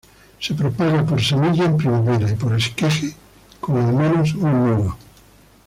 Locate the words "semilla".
1.21-1.65